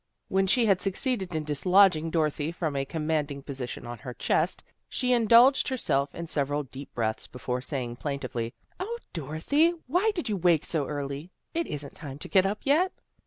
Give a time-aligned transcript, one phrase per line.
[0.29, 5.13] When she had succeeded in dislodging Dorothy from a commanding position on her chest, she
[5.13, 10.65] indulged herself in several deep breaths before saying plaintively," 0, Dorothy, why did you wake
[10.65, 11.29] so early?
[11.53, 12.93] It isn't time to get up yet."